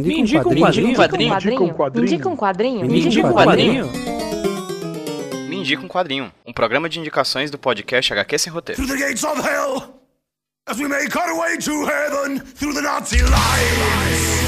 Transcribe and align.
Me 0.00 0.20
indica 0.20 0.48
um 0.48 0.54
quadrinho. 0.54 0.86
Me 0.86 1.26
indica 1.26 1.62
um 1.62 1.72
quadrinho. 1.72 1.94
Me 1.94 2.02
indica 2.02 2.28
um 2.28 2.36
quadrinho. 2.36 2.86
Me 2.86 3.00
indica 3.00 3.26
um 3.26 3.32
quadrinho. 3.32 3.90
Me 5.48 5.56
indica 5.56 5.82
um 5.84 5.88
quadrinho. 5.88 6.32
Um 6.44 6.52
programa 6.52 6.88
de 6.88 6.98
indicações 6.98 7.50
do 7.50 7.58
podcast 7.58 8.12
HQ 8.12 8.38
Sem 8.38 8.52
Roteiro. 8.52 8.82
Through 8.82 8.98
the 8.98 9.06
gates 9.06 9.24
of 9.24 9.40
hell, 9.40 10.00
as 10.68 10.78
we 10.78 10.88
make 10.88 11.16
our 11.16 11.38
way 11.38 11.56
to 11.58 11.84
heaven 11.84 12.40
through 12.40 12.74
the 12.74 12.82
Nazi 12.82 13.22
lines. 13.22 14.43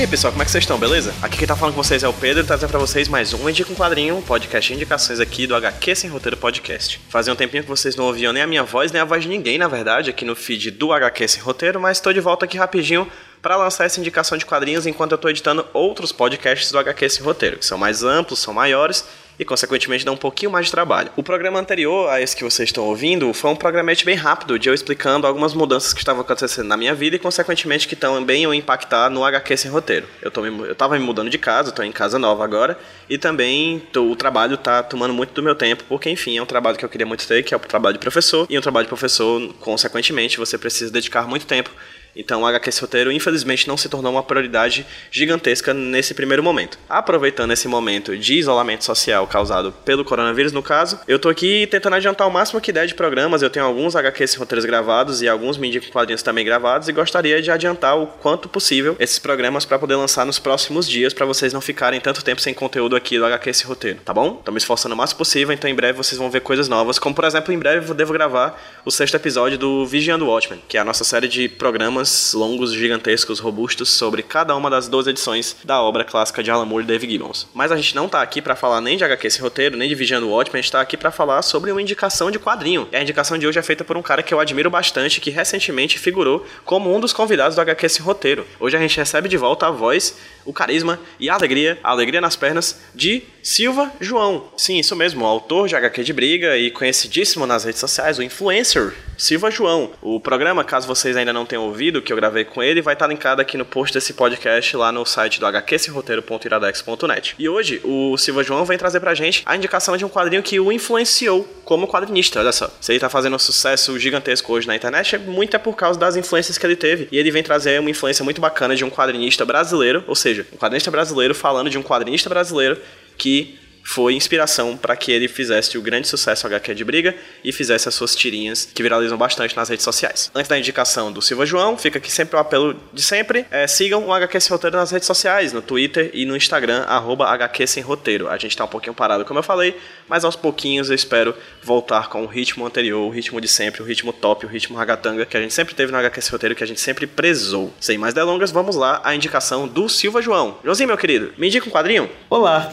E 0.00 0.02
aí 0.04 0.08
pessoal, 0.08 0.32
como 0.32 0.42
é 0.42 0.46
que 0.46 0.50
vocês 0.50 0.64
estão, 0.64 0.78
beleza? 0.78 1.12
Aqui 1.20 1.36
quem 1.36 1.46
tá 1.46 1.54
falando 1.54 1.74
com 1.74 1.82
vocês 1.82 2.02
é 2.02 2.08
o 2.08 2.12
Pedro 2.14 2.42
trazer 2.42 2.66
pra 2.68 2.78
vocês 2.78 3.06
mais 3.06 3.34
um 3.34 3.46
Indica 3.46 3.70
um 3.70 3.76
Quadrinho, 3.76 4.16
um 4.16 4.22
podcast 4.22 4.66
de 4.66 4.74
indicações 4.74 5.20
aqui 5.20 5.46
do 5.46 5.54
HQ 5.54 5.94
Sem 5.94 6.08
Roteiro 6.08 6.38
Podcast. 6.38 6.98
Fazia 7.10 7.30
um 7.30 7.36
tempinho 7.36 7.62
que 7.62 7.68
vocês 7.68 7.94
não 7.94 8.06
ouviam 8.06 8.32
nem 8.32 8.42
a 8.42 8.46
minha 8.46 8.62
voz, 8.62 8.90
nem 8.92 9.02
a 9.02 9.04
voz 9.04 9.24
de 9.24 9.28
ninguém, 9.28 9.58
na 9.58 9.68
verdade, 9.68 10.08
aqui 10.08 10.24
no 10.24 10.34
feed 10.34 10.70
do 10.70 10.94
HQ 10.94 11.28
Sem 11.28 11.42
Roteiro, 11.42 11.78
mas 11.78 12.00
tô 12.00 12.14
de 12.14 12.20
volta 12.20 12.46
aqui 12.46 12.56
rapidinho 12.56 13.06
para 13.42 13.56
lançar 13.56 13.84
essa 13.84 14.00
indicação 14.00 14.38
de 14.38 14.46
quadrinhos 14.46 14.86
enquanto 14.86 15.12
eu 15.12 15.18
tô 15.18 15.28
editando 15.28 15.66
outros 15.74 16.12
podcasts 16.12 16.72
do 16.72 16.78
HQ 16.78 17.10
Sem 17.10 17.22
Roteiro, 17.22 17.58
que 17.58 17.66
são 17.66 17.76
mais 17.76 18.02
amplos, 18.02 18.38
são 18.38 18.54
maiores 18.54 19.04
e, 19.40 19.44
consequentemente, 19.44 20.04
dá 20.04 20.12
um 20.12 20.18
pouquinho 20.18 20.52
mais 20.52 20.66
de 20.66 20.72
trabalho. 20.72 21.10
O 21.16 21.22
programa 21.22 21.58
anterior 21.58 22.10
a 22.10 22.20
esse 22.20 22.36
que 22.36 22.44
vocês 22.44 22.68
estão 22.68 22.84
ouvindo 22.84 23.32
foi 23.32 23.50
um 23.50 23.56
programete 23.56 24.04
bem 24.04 24.14
rápido 24.14 24.58
de 24.58 24.68
eu 24.68 24.74
explicando 24.74 25.26
algumas 25.26 25.54
mudanças 25.54 25.94
que 25.94 26.00
estavam 26.00 26.20
acontecendo 26.20 26.66
na 26.66 26.76
minha 26.76 26.94
vida 26.94 27.16
e, 27.16 27.18
consequentemente, 27.18 27.88
que 27.88 27.96
também 27.96 28.42
iam 28.42 28.52
impactar 28.52 29.08
no 29.08 29.24
HQ 29.24 29.56
sem 29.56 29.70
roteiro. 29.70 30.06
Eu, 30.20 30.30
tô 30.30 30.42
me, 30.42 30.68
eu 30.68 30.74
tava 30.74 30.98
me 30.98 31.02
mudando 31.02 31.30
de 31.30 31.38
casa, 31.38 31.70
estou 31.70 31.82
em 31.82 31.90
casa 31.90 32.18
nova 32.18 32.44
agora 32.44 32.78
e 33.08 33.16
também 33.16 33.78
tô, 33.90 34.10
o 34.10 34.14
trabalho 34.14 34.58
tá 34.58 34.82
tomando 34.82 35.14
muito 35.14 35.32
do 35.32 35.42
meu 35.42 35.54
tempo, 35.54 35.84
porque, 35.88 36.10
enfim, 36.10 36.36
é 36.36 36.42
um 36.42 36.46
trabalho 36.46 36.76
que 36.76 36.84
eu 36.84 36.88
queria 36.90 37.06
muito 37.06 37.26
ter, 37.26 37.42
que 37.42 37.54
é 37.54 37.56
o 37.56 37.60
trabalho 37.60 37.94
de 37.94 38.00
professor, 38.00 38.46
e 38.50 38.58
um 38.58 38.60
trabalho 38.60 38.84
de 38.84 38.90
professor, 38.90 39.54
consequentemente, 39.58 40.36
você 40.36 40.58
precisa 40.58 40.92
dedicar 40.92 41.26
muito 41.26 41.46
tempo 41.46 41.70
então, 42.14 42.42
o 42.42 42.46
HQ 42.46 42.70
Roteiro, 42.80 43.12
infelizmente, 43.12 43.68
não 43.68 43.76
se 43.76 43.88
tornou 43.88 44.12
uma 44.12 44.22
prioridade 44.22 44.86
gigantesca 45.10 45.72
nesse 45.72 46.14
primeiro 46.14 46.42
momento. 46.42 46.78
Aproveitando 46.88 47.52
esse 47.52 47.68
momento 47.68 48.16
de 48.16 48.34
isolamento 48.34 48.84
social 48.84 49.26
causado 49.26 49.72
pelo 49.84 50.04
coronavírus, 50.04 50.52
no 50.52 50.62
caso, 50.62 51.00
eu 51.06 51.18
tô 51.18 51.28
aqui 51.28 51.66
tentando 51.70 51.96
adiantar 51.96 52.26
o 52.26 52.30
máximo 52.30 52.60
que 52.60 52.72
der 52.72 52.86
de 52.86 52.94
programas. 52.94 53.42
Eu 53.42 53.50
tenho 53.50 53.64
alguns 53.64 53.94
HQ 53.94 54.24
Roteiros 54.38 54.64
gravados 54.64 55.22
e 55.22 55.28
alguns 55.28 55.56
Mindy 55.56 55.80
quadrinhos 55.80 56.22
também 56.22 56.44
gravados 56.44 56.88
e 56.88 56.92
gostaria 56.92 57.40
de 57.40 57.50
adiantar 57.50 57.98
o 57.98 58.06
quanto 58.06 58.48
possível 58.48 58.96
esses 58.98 59.18
programas 59.18 59.64
para 59.64 59.78
poder 59.78 59.96
lançar 59.96 60.26
nos 60.26 60.38
próximos 60.38 60.88
dias, 60.88 61.12
para 61.12 61.26
vocês 61.26 61.52
não 61.52 61.60
ficarem 61.60 62.00
tanto 62.00 62.24
tempo 62.24 62.40
sem 62.40 62.52
conteúdo 62.52 62.96
aqui 62.96 63.18
do 63.18 63.24
HQ 63.24 63.50
Roteiro, 63.64 64.00
tá 64.04 64.12
bom? 64.12 64.34
Tô 64.34 64.52
me 64.52 64.58
esforçando 64.58 64.94
o 64.94 64.98
máximo 64.98 65.18
possível, 65.18 65.52
então 65.52 65.68
em 65.68 65.74
breve 65.74 65.96
vocês 65.96 66.18
vão 66.18 66.30
ver 66.30 66.40
coisas 66.40 66.68
novas, 66.68 66.98
como 66.98 67.14
por 67.14 67.24
exemplo, 67.24 67.52
em 67.52 67.58
breve 67.58 67.90
eu 67.90 67.94
devo 67.94 68.12
gravar 68.12 68.60
o 68.84 68.90
sexto 68.90 69.14
episódio 69.14 69.58
do 69.58 69.86
Vigiando 69.86 70.26
Watchmen, 70.26 70.62
que 70.68 70.76
é 70.76 70.80
a 70.80 70.84
nossa 70.84 71.04
série 71.04 71.28
de 71.28 71.48
programas 71.48 71.99
programas 72.00 72.32
longos, 72.32 72.72
gigantescos, 72.72 73.38
robustos 73.38 73.90
sobre 73.90 74.22
cada 74.22 74.56
uma 74.56 74.70
das 74.70 74.88
12 74.88 75.10
edições 75.10 75.56
da 75.64 75.82
obra 75.82 76.04
clássica 76.04 76.42
de 76.42 76.50
Alan 76.50 76.64
Moore 76.64 76.84
e 76.84 76.86
Dave 76.86 77.08
Gibbons. 77.08 77.46
Mas 77.52 77.70
a 77.70 77.76
gente 77.76 77.94
não 77.94 78.08
tá 78.08 78.22
aqui 78.22 78.40
para 78.40 78.56
falar 78.56 78.80
nem 78.80 78.96
de 78.96 79.04
HQ 79.04 79.26
esse 79.26 79.40
roteiro, 79.40 79.76
nem 79.76 79.88
de 79.88 79.94
Vigiando 79.94 80.26
o 80.26 80.30
Watchmen, 80.30 80.60
a 80.60 80.62
gente 80.62 80.72
tá 80.72 80.80
aqui 80.80 80.96
para 80.96 81.10
falar 81.10 81.42
sobre 81.42 81.70
uma 81.70 81.82
indicação 81.82 82.30
de 82.30 82.38
quadrinho. 82.38 82.88
E 82.90 82.96
a 82.96 83.02
indicação 83.02 83.36
de 83.36 83.46
hoje 83.46 83.58
é 83.58 83.62
feita 83.62 83.84
por 83.84 83.96
um 83.96 84.02
cara 84.02 84.22
que 84.22 84.32
eu 84.32 84.40
admiro 84.40 84.70
bastante, 84.70 85.20
que 85.20 85.30
recentemente 85.30 85.98
figurou 85.98 86.46
como 86.64 86.94
um 86.94 87.00
dos 87.00 87.12
convidados 87.12 87.56
do 87.56 87.60
HQ 87.60 87.86
esse 87.86 88.00
roteiro. 88.00 88.46
Hoje 88.58 88.76
a 88.76 88.80
gente 88.80 88.96
recebe 88.96 89.28
de 89.28 89.36
volta 89.36 89.66
a 89.66 89.70
voz, 89.70 90.16
o 90.44 90.52
carisma 90.52 90.98
e 91.18 91.28
a 91.28 91.34
alegria, 91.34 91.78
a 91.82 91.90
alegria 91.90 92.20
nas 92.20 92.36
pernas 92.36 92.80
de 92.94 93.22
Silva 93.42 93.90
João. 94.00 94.48
Sim, 94.56 94.78
isso 94.78 94.94
mesmo, 94.94 95.24
autor 95.24 95.68
de 95.68 95.76
HQ 95.76 96.04
de 96.04 96.12
briga 96.12 96.56
e 96.56 96.70
conhecidíssimo 96.70 97.46
nas 97.46 97.64
redes 97.64 97.80
sociais, 97.80 98.18
o 98.18 98.22
influencer 98.22 98.94
Silva 99.16 99.50
João. 99.50 99.90
O 100.00 100.18
programa, 100.18 100.64
caso 100.64 100.86
vocês 100.86 101.16
ainda 101.16 101.32
não 101.32 101.44
tenham 101.44 101.64
ouvido, 101.64 102.00
que 102.00 102.12
eu 102.12 102.16
gravei 102.16 102.44
com 102.44 102.62
ele, 102.62 102.80
vai 102.80 102.94
estar 102.94 103.06
linkado 103.06 103.40
aqui 103.40 103.56
no 103.56 103.64
post 103.64 103.92
desse 103.92 104.14
podcast 104.14 104.76
lá 104.76 104.90
no 104.90 105.04
site 105.04 105.38
do 105.38 105.46
hqseroteiro.iradex.net. 105.46 107.34
E 107.38 107.48
hoje 107.48 107.80
o 107.84 108.16
Silva 108.16 108.42
João 108.42 108.64
vem 108.64 108.78
trazer 108.78 109.00
pra 109.00 109.14
gente 109.14 109.42
a 109.44 109.56
indicação 109.56 109.96
de 109.96 110.04
um 110.04 110.08
quadrinho 110.08 110.42
que 110.42 110.58
o 110.58 110.72
influenciou 110.72 111.46
como 111.70 111.86
quadrinista, 111.86 112.40
olha 112.40 112.50
só. 112.50 112.68
Se 112.80 112.90
ele 112.90 112.98
tá 112.98 113.08
fazendo 113.08 113.36
um 113.36 113.38
sucesso 113.38 113.96
gigantesco 113.96 114.52
hoje 114.52 114.66
na 114.66 114.74
internet, 114.74 115.14
é 115.14 115.18
muito 115.20 115.54
é 115.54 115.58
por 115.58 115.76
causa 115.76 115.96
das 115.96 116.16
influências 116.16 116.58
que 116.58 116.66
ele 116.66 116.74
teve. 116.74 117.06
E 117.12 117.16
ele 117.16 117.30
vem 117.30 117.44
trazer 117.44 117.78
uma 117.78 117.88
influência 117.88 118.24
muito 118.24 118.40
bacana 118.40 118.74
de 118.74 118.84
um 118.84 118.90
quadrinista 118.90 119.44
brasileiro, 119.44 120.02
ou 120.08 120.16
seja, 120.16 120.44
um 120.52 120.56
quadrinista 120.56 120.90
brasileiro 120.90 121.32
falando 121.32 121.70
de 121.70 121.78
um 121.78 121.82
quadrinista 121.84 122.28
brasileiro 122.28 122.76
que 123.16 123.56
foi 123.90 124.14
inspiração 124.14 124.76
para 124.76 124.94
que 124.94 125.10
ele 125.10 125.26
fizesse 125.26 125.76
o 125.76 125.82
grande 125.82 126.06
sucesso 126.06 126.46
HQ 126.46 126.76
de 126.76 126.84
briga 126.84 127.12
e 127.42 127.50
fizesse 127.50 127.88
as 127.88 127.94
suas 127.94 128.14
tirinhas 128.14 128.64
que 128.72 128.84
viralizam 128.84 129.18
bastante 129.18 129.56
nas 129.56 129.68
redes 129.68 129.82
sociais. 129.82 130.30
Antes 130.32 130.48
da 130.48 130.56
indicação 130.56 131.10
do 131.10 131.20
Silva 131.20 131.44
João, 131.44 131.76
fica 131.76 131.98
aqui 131.98 132.10
sempre 132.10 132.36
o 132.36 132.38
apelo 132.38 132.80
de 132.92 133.02
sempre, 133.02 133.44
é, 133.50 133.66
sigam 133.66 134.06
o 134.06 134.12
HQ 134.12 134.40
Sem 134.40 134.52
Roteiro 134.52 134.76
nas 134.76 134.92
redes 134.92 135.08
sociais, 135.08 135.52
no 135.52 135.60
Twitter 135.60 136.08
e 136.14 136.24
no 136.24 136.36
Instagram, 136.36 136.82
arroba 136.82 137.26
HQ 137.30 137.66
Sem 137.66 137.82
Roteiro. 137.82 138.28
A 138.28 138.38
gente 138.38 138.56
tá 138.56 138.64
um 138.64 138.68
pouquinho 138.68 138.94
parado, 138.94 139.24
como 139.24 139.40
eu 139.40 139.42
falei, 139.42 139.76
mas 140.08 140.24
aos 140.24 140.36
pouquinhos 140.36 140.88
eu 140.88 140.94
espero 140.94 141.34
voltar 141.60 142.08
com 142.08 142.22
o 142.22 142.26
ritmo 142.28 142.64
anterior, 142.64 143.04
o 143.04 143.10
ritmo 143.10 143.40
de 143.40 143.48
sempre, 143.48 143.82
o 143.82 143.84
ritmo 143.84 144.12
top, 144.12 144.46
o 144.46 144.48
ritmo 144.48 144.78
ragatanga 144.78 145.26
que 145.26 145.36
a 145.36 145.40
gente 145.40 145.52
sempre 145.52 145.74
teve 145.74 145.90
no 145.90 145.98
HQ 145.98 146.22
Sem 146.22 146.30
Roteiro, 146.30 146.54
que 146.54 146.62
a 146.62 146.66
gente 146.66 146.80
sempre 146.80 147.08
prezou. 147.08 147.74
Sem 147.80 147.98
mais 147.98 148.14
delongas, 148.14 148.52
vamos 148.52 148.76
lá 148.76 149.00
à 149.02 149.16
indicação 149.16 149.66
do 149.66 149.88
Silva 149.88 150.22
João. 150.22 150.58
Joãozinho, 150.62 150.86
meu 150.86 150.96
querido, 150.96 151.32
me 151.36 151.48
indica 151.48 151.68
um 151.68 151.72
quadrinho? 151.72 152.08
Olá! 152.28 152.72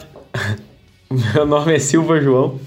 Meu 1.34 1.46
nome 1.46 1.74
é 1.74 1.78
Silva 1.78 2.20
João, 2.20 2.60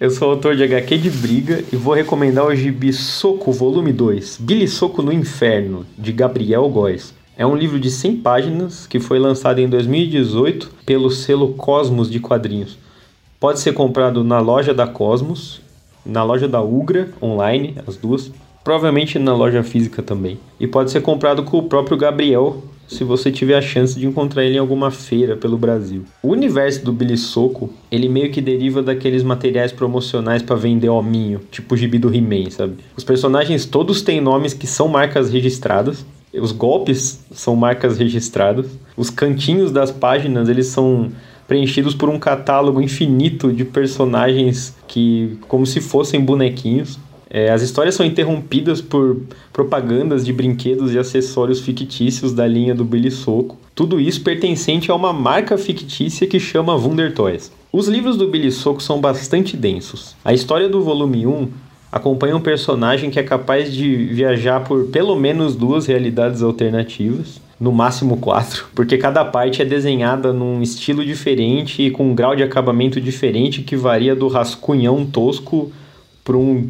eu 0.00 0.10
sou 0.10 0.30
autor 0.30 0.56
de 0.56 0.62
HQ 0.62 0.96
de 0.96 1.10
Briga 1.10 1.62
e 1.70 1.76
vou 1.76 1.92
recomendar 1.92 2.46
o 2.46 2.54
gibi 2.56 2.90
Soco, 2.94 3.52
volume 3.52 3.92
2, 3.92 4.38
Billy 4.40 4.66
Soco 4.66 5.02
no 5.02 5.12
Inferno, 5.12 5.84
de 5.98 6.10
Gabriel 6.10 6.66
Góes. 6.70 7.12
É 7.36 7.44
um 7.44 7.54
livro 7.54 7.78
de 7.78 7.90
100 7.90 8.16
páginas 8.22 8.86
que 8.86 8.98
foi 8.98 9.18
lançado 9.18 9.58
em 9.58 9.68
2018 9.68 10.70
pelo 10.86 11.10
selo 11.10 11.52
Cosmos 11.52 12.10
de 12.10 12.20
Quadrinhos. 12.20 12.78
Pode 13.38 13.60
ser 13.60 13.74
comprado 13.74 14.24
na 14.24 14.40
loja 14.40 14.72
da 14.72 14.86
Cosmos, 14.86 15.60
na 16.06 16.24
loja 16.24 16.48
da 16.48 16.62
Ugra, 16.62 17.10
online, 17.20 17.76
as 17.86 17.98
duas, 17.98 18.32
provavelmente 18.64 19.18
na 19.18 19.34
loja 19.34 19.62
física 19.62 20.02
também. 20.02 20.40
E 20.58 20.66
pode 20.66 20.90
ser 20.90 21.02
comprado 21.02 21.42
com 21.42 21.58
o 21.58 21.68
próprio 21.68 21.98
Gabriel 21.98 22.62
se 22.86 23.04
você 23.04 23.30
tiver 23.30 23.56
a 23.56 23.62
chance 23.62 23.98
de 23.98 24.06
encontrar 24.06 24.44
ele 24.44 24.56
em 24.56 24.58
alguma 24.58 24.90
feira 24.90 25.36
pelo 25.36 25.58
Brasil. 25.58 26.04
O 26.22 26.28
universo 26.28 26.84
do 26.84 26.92
Billy 26.92 27.16
Soco, 27.16 27.70
ele 27.90 28.08
meio 28.08 28.30
que 28.30 28.40
deriva 28.40 28.82
daqueles 28.82 29.22
materiais 29.22 29.72
promocionais 29.72 30.42
para 30.42 30.56
vender 30.56 30.88
hominho, 30.88 31.40
tipo 31.50 31.74
o 31.74 31.76
gibi 31.76 31.98
do 31.98 32.14
He-Man, 32.14 32.50
sabe? 32.50 32.74
Os 32.96 33.04
personagens 33.04 33.64
todos 33.64 34.02
têm 34.02 34.20
nomes 34.20 34.54
que 34.54 34.66
são 34.66 34.88
marcas 34.88 35.30
registradas, 35.30 36.04
os 36.32 36.52
golpes 36.52 37.24
são 37.32 37.54
marcas 37.54 37.98
registradas, 37.98 38.66
os 38.96 39.10
cantinhos 39.10 39.70
das 39.70 39.90
páginas, 39.90 40.48
eles 40.48 40.66
são 40.66 41.12
preenchidos 41.46 41.94
por 41.94 42.08
um 42.08 42.18
catálogo 42.18 42.80
infinito 42.80 43.52
de 43.52 43.64
personagens 43.64 44.74
que 44.88 45.38
como 45.48 45.66
se 45.66 45.80
fossem 45.80 46.20
bonequinhos. 46.20 46.98
É, 47.28 47.50
as 47.50 47.62
histórias 47.62 47.94
são 47.94 48.04
interrompidas 48.04 48.80
por 48.80 49.22
propagandas 49.52 50.24
de 50.24 50.32
brinquedos 50.32 50.92
e 50.92 50.98
acessórios 50.98 51.60
fictícios 51.60 52.32
da 52.32 52.46
linha 52.46 52.74
do 52.74 52.84
Billy 52.84 53.10
Soco. 53.10 53.58
Tudo 53.74 54.00
isso 54.00 54.22
pertencente 54.22 54.90
a 54.90 54.94
uma 54.94 55.12
marca 55.12 55.58
fictícia 55.58 56.26
que 56.26 56.38
chama 56.38 56.76
Wunder 56.76 57.14
Toys. 57.14 57.50
Os 57.72 57.88
livros 57.88 58.16
do 58.16 58.28
Billy 58.28 58.52
Soco 58.52 58.82
são 58.82 59.00
bastante 59.00 59.56
densos. 59.56 60.14
A 60.24 60.32
história 60.32 60.68
do 60.68 60.82
volume 60.82 61.26
1 61.26 61.48
acompanha 61.90 62.36
um 62.36 62.40
personagem 62.40 63.10
que 63.10 63.18
é 63.18 63.22
capaz 63.22 63.72
de 63.72 63.96
viajar 63.96 64.60
por 64.64 64.86
pelo 64.86 65.16
menos 65.16 65.56
duas 65.56 65.86
realidades 65.86 66.42
alternativas, 66.42 67.40
no 67.58 67.72
máximo 67.72 68.16
quatro, 68.16 68.66
porque 68.74 68.98
cada 68.98 69.24
parte 69.24 69.62
é 69.62 69.64
desenhada 69.64 70.32
num 70.32 70.60
estilo 70.60 71.04
diferente 71.04 71.82
e 71.82 71.90
com 71.90 72.10
um 72.10 72.14
grau 72.14 72.34
de 72.34 72.42
acabamento 72.42 73.00
diferente 73.00 73.62
que 73.62 73.76
varia 73.76 74.14
do 74.14 74.28
rascunhão 74.28 75.06
tosco 75.06 75.70
para 76.24 76.36
um 76.36 76.68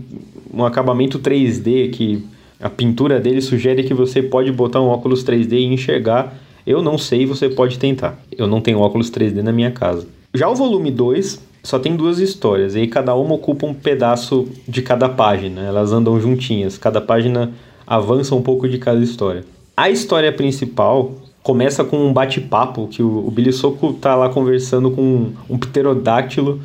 um 0.57 0.65
acabamento 0.65 1.19
3D 1.19 1.91
que 1.91 2.25
a 2.61 2.71
pintura 2.71 3.21
dele 3.21 3.41
sugere 3.41 3.83
que 3.83 3.93
você 3.93 4.23
pode 4.23 4.51
botar 4.53 4.81
um 4.81 4.87
óculos 4.87 5.25
3D 5.25 5.53
e 5.53 5.65
enxergar. 5.65 6.35
Eu 6.67 6.81
não 6.81 6.97
sei, 6.97 7.27
você 7.27 7.49
pode 7.49 7.79
tentar. 7.79 8.19
Eu 8.37 8.47
não 8.47 8.61
tenho 8.61 8.79
óculos 8.79 9.11
3D 9.11 9.43
na 9.43 9.53
minha 9.53 9.71
casa. 9.71 10.07
Já 10.33 10.49
o 10.49 10.55
volume 10.55 10.91
2 10.91 11.43
só 11.63 11.79
tem 11.79 11.97
duas 11.97 12.19
histórias, 12.19 12.75
e 12.75 12.81
aí 12.81 12.87
cada 12.87 13.15
uma 13.15 13.35
ocupa 13.35 13.67
um 13.67 13.75
pedaço 13.75 14.49
de 14.69 14.83
cada 14.83 15.09
página. 15.09 15.63
Elas 15.63 15.93
andam 15.93 16.21
juntinhas, 16.21 16.77
cada 16.77 17.01
página 17.01 17.53
avança 17.87 18.35
um 18.35 18.43
pouco 18.43 18.69
de 18.69 18.79
cada 18.79 19.01
história. 19.03 19.45
A 19.77 19.91
história 19.91 20.33
principal 20.33 21.13
começa 21.43 21.85
com 21.85 21.99
um 21.99 22.13
bate-papo 22.13 22.89
que 22.89 23.03
o, 23.03 23.27
o 23.27 23.31
Billy 23.31 23.53
Soco 23.53 23.93
tá 23.93 24.15
lá 24.15 24.29
conversando 24.29 24.91
com 24.91 25.03
um, 25.03 25.33
um 25.51 25.59
pterodáctilo 25.59 26.61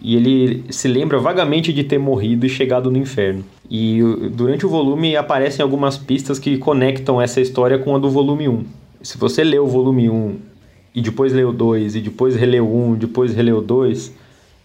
e 0.00 0.14
ele 0.14 0.64
se 0.70 0.88
lembra 0.88 1.18
vagamente 1.18 1.72
de 1.72 1.82
ter 1.82 1.98
morrido 1.98 2.46
e 2.46 2.48
chegado 2.48 2.90
no 2.90 2.98
inferno. 2.98 3.44
E 3.70 4.00
durante 4.32 4.66
o 4.66 4.68
volume 4.68 5.16
aparecem 5.16 5.62
algumas 5.62 5.96
pistas 5.96 6.38
que 6.38 6.58
conectam 6.58 7.20
essa 7.20 7.40
história 7.40 7.78
com 7.78 7.94
a 7.96 7.98
do 7.98 8.10
volume 8.10 8.48
1. 8.48 8.64
Se 9.02 9.18
você 9.18 9.42
lê 9.42 9.58
o 9.58 9.66
volume 9.66 10.08
1 10.08 10.36
e 10.94 11.00
depois 11.00 11.32
lê 11.32 11.44
o 11.44 11.52
2, 11.52 11.96
e 11.96 12.00
depois 12.00 12.36
relê 12.36 12.60
o 12.60 12.66
1, 12.66 12.94
depois 12.94 13.34
relê 13.34 13.52
o 13.52 13.60
2, 13.60 14.14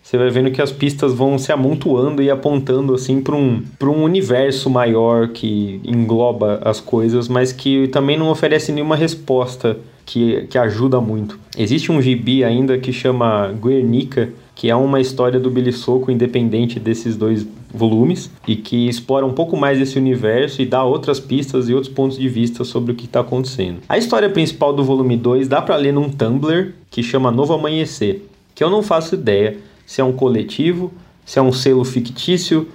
você 0.01 0.18
vai 0.18 0.30
vendo 0.30 0.51
que 0.51 0.62
as 0.62 0.72
pistas 0.72 1.13
vão 1.13 1.38
se 1.38 1.51
amontoando 1.51 2.24
e 2.24 2.30
apontando 2.30 2.94
assim 2.94 3.22
para 3.22 3.36
um, 3.36 3.63
um 3.83 4.04
universo 4.04 4.69
maior 4.69 5.30
que 5.30 5.80
engloba 5.83 6.60
as 6.63 6.80
coisas, 6.80 7.28
mas 7.28 7.51
que 7.51 7.88
também 7.89 8.18
não 8.18 8.30
oferece 8.30 8.72
nenhuma 8.72 8.95
resposta 8.95 9.78
que, 10.11 10.45
que 10.49 10.57
ajuda 10.57 10.99
muito. 10.99 11.39
Existe 11.57 11.89
um 11.89 12.01
gibi 12.01 12.43
ainda 12.43 12.77
que 12.77 12.91
chama 12.91 13.47
Guernica, 13.53 14.29
que 14.53 14.69
é 14.69 14.75
uma 14.75 14.99
história 14.99 15.39
do 15.39 15.49
Billy 15.49 15.71
Soco 15.71 16.11
independente 16.11 16.81
desses 16.81 17.15
dois 17.15 17.47
volumes 17.73 18.29
e 18.45 18.57
que 18.57 18.89
explora 18.89 19.25
um 19.25 19.31
pouco 19.31 19.55
mais 19.55 19.79
esse 19.79 19.97
universo 19.97 20.61
e 20.61 20.65
dá 20.65 20.83
outras 20.83 21.17
pistas 21.17 21.69
e 21.69 21.73
outros 21.73 21.93
pontos 21.93 22.17
de 22.17 22.27
vista 22.27 22.65
sobre 22.65 22.91
o 22.91 22.95
que 22.95 23.05
está 23.05 23.21
acontecendo. 23.21 23.77
A 23.87 23.97
história 23.97 24.29
principal 24.29 24.73
do 24.73 24.83
volume 24.83 25.15
2 25.15 25.47
dá 25.47 25.61
para 25.61 25.77
ler 25.77 25.93
num 25.93 26.09
Tumblr 26.09 26.73
que 26.89 27.01
chama 27.01 27.31
Novo 27.31 27.53
Amanhecer, 27.53 28.21
que 28.53 28.61
eu 28.61 28.69
não 28.69 28.83
faço 28.83 29.15
ideia 29.15 29.59
se 29.85 30.01
é 30.01 30.03
um 30.03 30.11
coletivo, 30.11 30.91
se 31.25 31.39
é 31.39 31.41
um 31.41 31.53
selo 31.53 31.85
fictício, 31.85 32.67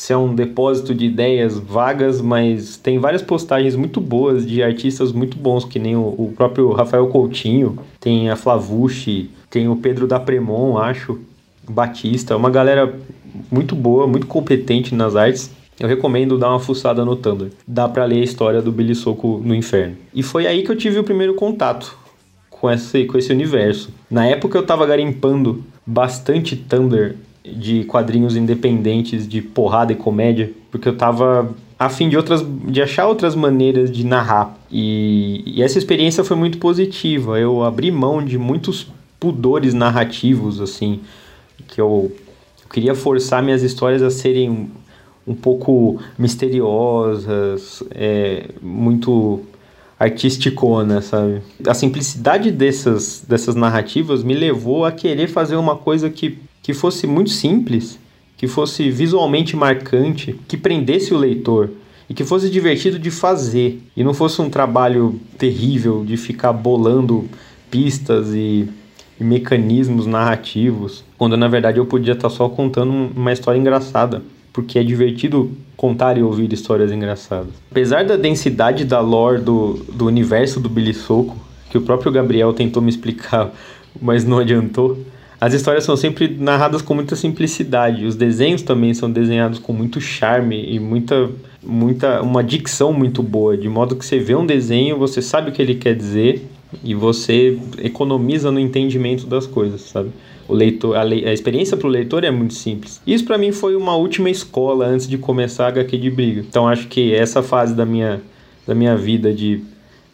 se 0.00 0.14
é 0.14 0.16
um 0.16 0.34
depósito 0.34 0.94
de 0.94 1.04
ideias 1.04 1.58
vagas, 1.58 2.22
mas 2.22 2.78
tem 2.78 2.98
várias 2.98 3.20
postagens 3.20 3.76
muito 3.76 4.00
boas 4.00 4.46
de 4.46 4.62
artistas 4.62 5.12
muito 5.12 5.36
bons, 5.36 5.62
que 5.66 5.78
nem 5.78 5.94
o, 5.94 6.00
o 6.00 6.32
próprio 6.34 6.72
Rafael 6.72 7.06
Coutinho, 7.08 7.78
tem 8.00 8.30
a 8.30 8.34
Flavucci, 8.34 9.28
tem 9.50 9.68
o 9.68 9.76
Pedro 9.76 10.06
da 10.06 10.18
Premon, 10.18 10.78
acho, 10.78 11.20
Batista, 11.68 12.34
uma 12.34 12.48
galera 12.48 12.98
muito 13.52 13.76
boa, 13.76 14.06
muito 14.06 14.26
competente 14.26 14.94
nas 14.94 15.16
artes. 15.16 15.50
Eu 15.78 15.86
recomendo 15.86 16.38
dar 16.38 16.48
uma 16.48 16.60
fuçada 16.60 17.04
no 17.04 17.14
Tumblr. 17.14 17.50
Dá 17.68 17.86
para 17.86 18.06
ler 18.06 18.22
a 18.22 18.24
história 18.24 18.62
do 18.62 18.72
Billy 18.72 18.94
Soco 18.94 19.42
no 19.44 19.54
Inferno. 19.54 19.98
E 20.14 20.22
foi 20.22 20.46
aí 20.46 20.62
que 20.62 20.70
eu 20.70 20.76
tive 20.76 20.98
o 20.98 21.04
primeiro 21.04 21.34
contato 21.34 21.94
com 22.48 22.70
esse, 22.70 23.04
com 23.04 23.18
esse 23.18 23.30
universo. 23.30 23.90
Na 24.10 24.24
época 24.24 24.56
eu 24.56 24.64
tava 24.64 24.86
garimpando 24.86 25.62
bastante 25.84 26.56
Tumblr 26.56 27.16
de 27.44 27.84
quadrinhos 27.84 28.36
independentes 28.36 29.26
de 29.26 29.40
porrada 29.40 29.92
e 29.92 29.96
comédia, 29.96 30.52
porque 30.70 30.88
eu 30.88 30.96
tava 30.96 31.54
a 31.78 31.88
fim 31.88 32.08
de 32.08 32.16
outras 32.16 32.44
de 32.66 32.82
achar 32.82 33.06
outras 33.06 33.34
maneiras 33.34 33.90
de 33.90 34.04
narrar. 34.04 34.56
E, 34.70 35.42
e 35.46 35.62
essa 35.62 35.78
experiência 35.78 36.22
foi 36.22 36.36
muito 36.36 36.58
positiva. 36.58 37.38
Eu 37.38 37.62
abri 37.64 37.90
mão 37.90 38.22
de 38.22 38.36
muitos 38.36 38.86
pudores 39.18 39.74
narrativos 39.74 40.60
assim, 40.60 41.00
que 41.68 41.80
eu, 41.80 42.12
eu 42.62 42.68
queria 42.70 42.94
forçar 42.94 43.42
minhas 43.42 43.62
histórias 43.62 44.02
a 44.02 44.10
serem 44.10 44.70
um 45.26 45.34
pouco 45.34 46.00
misteriosas, 46.18 47.82
é, 47.92 48.46
muito 48.60 49.42
artisticona, 49.98 51.02
sabe? 51.02 51.42
A 51.66 51.74
simplicidade 51.74 52.50
dessas, 52.50 53.22
dessas 53.28 53.54
narrativas 53.54 54.24
me 54.24 54.34
levou 54.34 54.86
a 54.86 54.90
querer 54.90 55.28
fazer 55.28 55.56
uma 55.56 55.76
coisa 55.76 56.08
que, 56.08 56.38
que 56.62 56.74
fosse 56.74 57.06
muito 57.06 57.30
simples, 57.30 57.98
que 58.36 58.46
fosse 58.46 58.90
visualmente 58.90 59.56
marcante, 59.56 60.38
que 60.48 60.56
prendesse 60.56 61.12
o 61.12 61.18
leitor 61.18 61.70
e 62.08 62.14
que 62.14 62.24
fosse 62.24 62.50
divertido 62.50 62.98
de 62.98 63.10
fazer 63.10 63.82
e 63.96 64.02
não 64.02 64.14
fosse 64.14 64.40
um 64.42 64.50
trabalho 64.50 65.20
terrível 65.38 66.04
de 66.04 66.16
ficar 66.16 66.52
bolando 66.52 67.28
pistas 67.70 68.34
e, 68.34 68.68
e 69.20 69.24
mecanismos 69.24 70.06
narrativos, 70.06 71.04
quando 71.16 71.36
na 71.36 71.48
verdade 71.48 71.78
eu 71.78 71.86
podia 71.86 72.14
estar 72.14 72.30
só 72.30 72.48
contando 72.48 72.92
uma 73.14 73.32
história 73.32 73.58
engraçada 73.58 74.22
porque 74.52 74.78
é 74.78 74.82
divertido 74.82 75.50
contar 75.76 76.18
e 76.18 76.22
ouvir 76.22 76.52
histórias 76.52 76.90
engraçadas. 76.92 77.52
Apesar 77.70 78.04
da 78.04 78.16
densidade 78.16 78.84
da 78.84 79.00
lore 79.00 79.40
do, 79.40 79.74
do 79.92 80.06
universo 80.06 80.60
do 80.60 80.68
Billy 80.68 80.92
Soco, 80.92 81.36
que 81.70 81.78
o 81.78 81.82
próprio 81.82 82.10
Gabriel 82.10 82.52
tentou 82.52 82.82
me 82.82 82.90
explicar, 82.90 83.52
mas 84.00 84.24
não 84.24 84.38
adiantou, 84.38 84.98
as 85.40 85.54
histórias 85.54 85.84
são 85.84 85.96
sempre 85.96 86.28
narradas 86.38 86.82
com 86.82 86.94
muita 86.94 87.16
simplicidade. 87.16 88.04
Os 88.04 88.14
desenhos 88.14 88.62
também 88.62 88.92
são 88.92 89.10
desenhados 89.10 89.58
com 89.58 89.72
muito 89.72 90.00
charme 90.00 90.62
e 90.70 90.78
muita, 90.78 91.30
muita, 91.62 92.20
uma 92.22 92.44
dicção 92.44 92.92
muito 92.92 93.22
boa, 93.22 93.56
de 93.56 93.68
modo 93.68 93.96
que 93.96 94.04
você 94.04 94.18
vê 94.18 94.34
um 94.34 94.44
desenho, 94.44 94.98
você 94.98 95.22
sabe 95.22 95.50
o 95.50 95.52
que 95.52 95.62
ele 95.62 95.76
quer 95.76 95.96
dizer 95.96 96.46
e 96.84 96.94
você 96.94 97.58
economiza 97.78 98.50
no 98.50 98.60
entendimento 98.60 99.26
das 99.26 99.46
coisas, 99.46 99.80
sabe? 99.80 100.10
o 100.50 100.54
leitor, 100.54 100.96
a, 100.96 101.04
le, 101.04 101.24
a 101.26 101.32
experiência 101.32 101.76
para 101.76 101.86
o 101.86 101.90
leitor 101.90 102.24
é 102.24 102.30
muito 102.30 102.54
simples. 102.54 103.00
Isso 103.06 103.24
para 103.24 103.38
mim 103.38 103.52
foi 103.52 103.76
uma 103.76 103.94
última 103.94 104.28
escola 104.28 104.86
antes 104.86 105.08
de 105.08 105.16
começar 105.16 105.66
a 105.66 105.68
HQ 105.68 105.96
de 105.96 106.10
briga. 106.10 106.40
Então 106.40 106.66
acho 106.66 106.88
que 106.88 107.14
essa 107.14 107.40
fase 107.40 107.72
da 107.72 107.86
minha, 107.86 108.20
da 108.66 108.74
minha 108.74 108.96
vida 108.96 109.32
de 109.32 109.62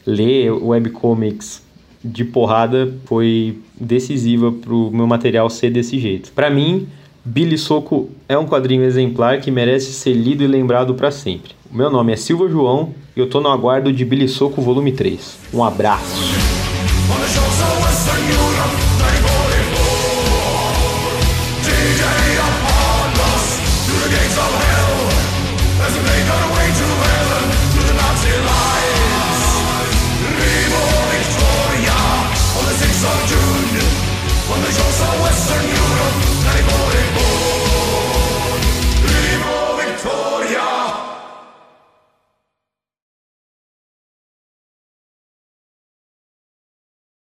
ler 0.06 0.52
webcomics 0.52 1.62
de 2.04 2.24
porrada 2.24 2.94
foi 3.04 3.58
decisiva 3.78 4.52
para 4.52 4.72
o 4.72 4.90
meu 4.90 5.06
material 5.06 5.50
ser 5.50 5.70
desse 5.70 5.98
jeito. 5.98 6.32
Para 6.32 6.50
mim, 6.50 6.86
Billy 7.24 7.58
Soco 7.58 8.10
é 8.28 8.38
um 8.38 8.46
quadrinho 8.46 8.84
exemplar 8.84 9.40
que 9.40 9.50
merece 9.50 9.92
ser 9.92 10.12
lido 10.12 10.44
e 10.44 10.46
lembrado 10.46 10.94
para 10.94 11.10
sempre. 11.10 11.52
O 11.72 11.76
meu 11.76 11.90
nome 11.90 12.12
é 12.12 12.16
Silva 12.16 12.48
João 12.48 12.94
e 13.16 13.20
eu 13.20 13.28
tô 13.28 13.40
no 13.40 13.48
aguardo 13.48 13.92
de 13.92 14.04
Billy 14.04 14.28
Soco 14.28 14.62
volume 14.62 14.92
3. 14.92 15.38
Um 15.52 15.64
abraço. 15.64 16.55